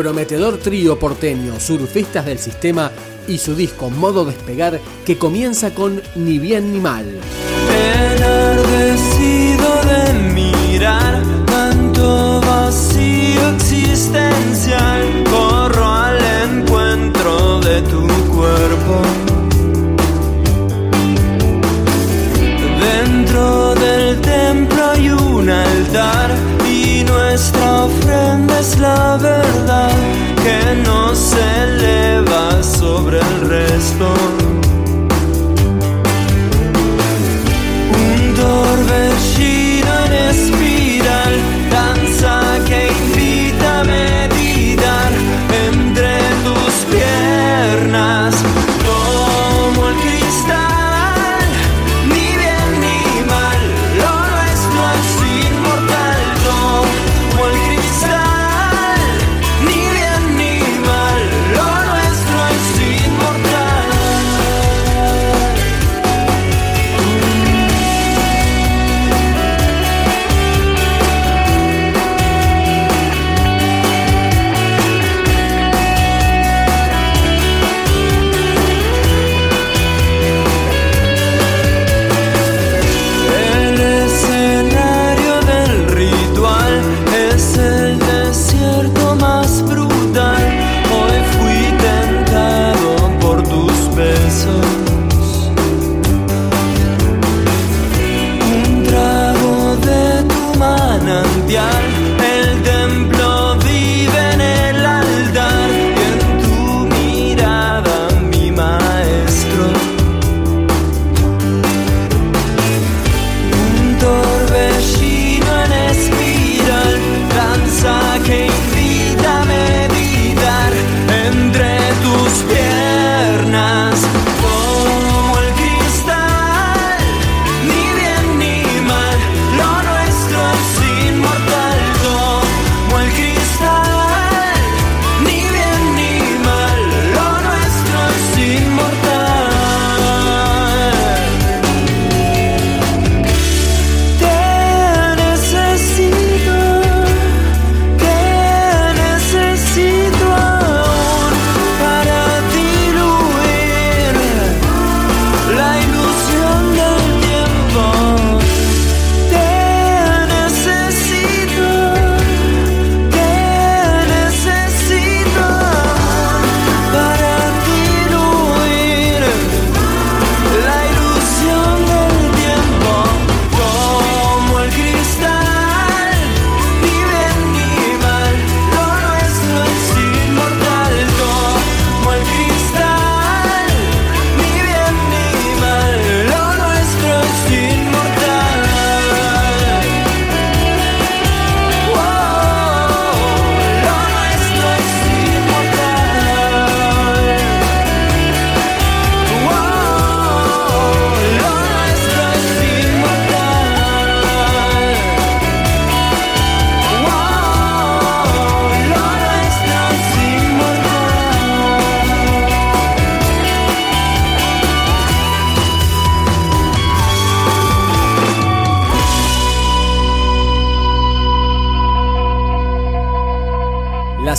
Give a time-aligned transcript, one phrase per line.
[0.00, 2.90] Prometedor trío porteño Surfistas del Sistema
[3.28, 7.04] y su disco Modo Despegar que comienza con Ni bien ni mal.
[8.16, 19.02] Enardecido de mirar tanto vacío existencial, corro al encuentro de tu cuerpo.
[22.80, 26.49] Dentro del templo hay un altar
[27.40, 29.96] nuestra ofrenda es la verdad
[30.44, 34.39] que no se eleva sobre el resto.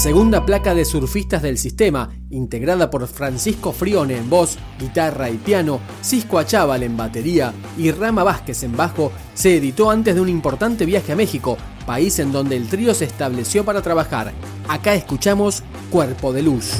[0.00, 5.78] Segunda placa de Surfistas del Sistema, integrada por Francisco Frione en voz, guitarra y piano,
[6.00, 10.86] Cisco Achával en batería y Rama Vázquez en bajo, se editó antes de un importante
[10.86, 14.32] viaje a México, país en donde el trío se estableció para trabajar.
[14.68, 16.72] Acá escuchamos Cuerpo de Luz.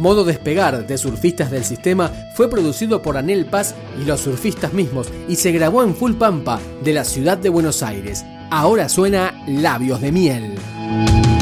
[0.00, 5.08] Modo Despegar de Surfistas del Sistema fue producido por Anel Paz y los surfistas mismos
[5.28, 8.24] y se grabó en Full Pampa de la ciudad de Buenos Aires.
[8.50, 11.39] Ahora suena Labios de Miel.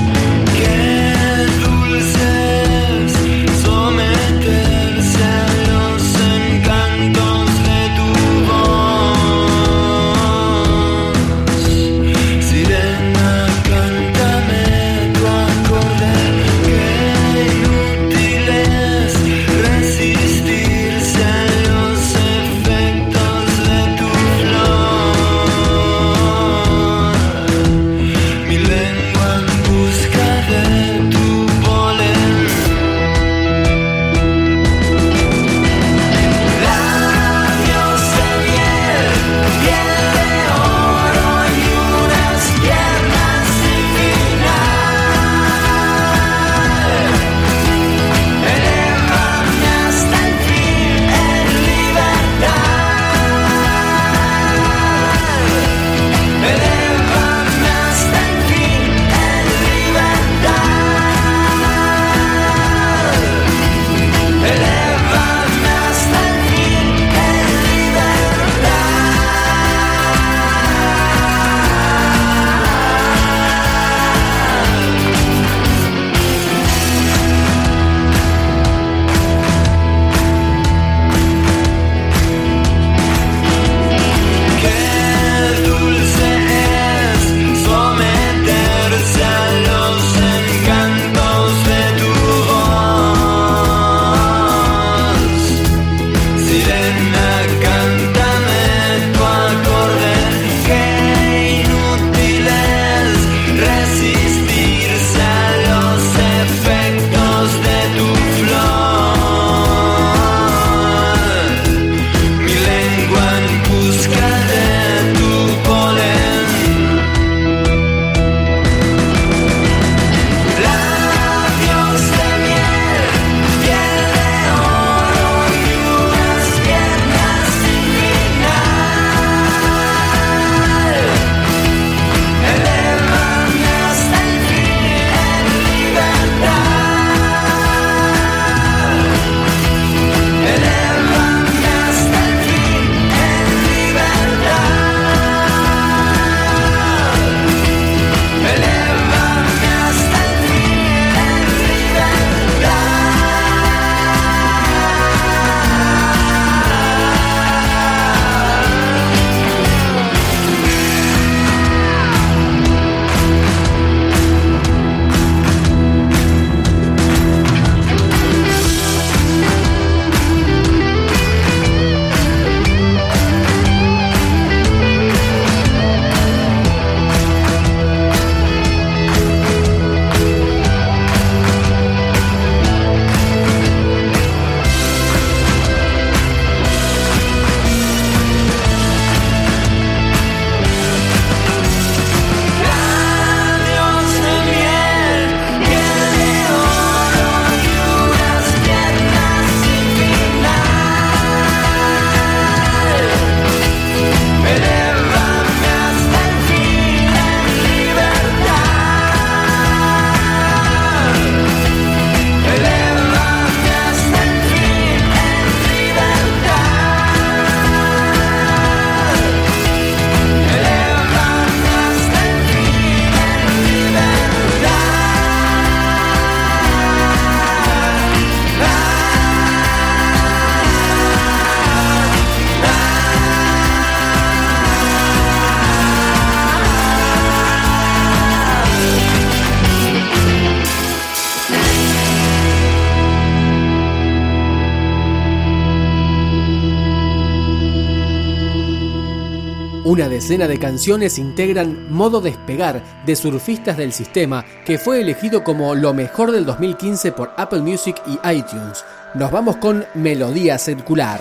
[250.18, 255.94] Decena de canciones integran Modo Despegar de Surfistas del Sistema, que fue elegido como lo
[255.94, 258.84] mejor del 2015 por Apple Music y iTunes.
[259.14, 261.20] Nos vamos con Melodía Circular.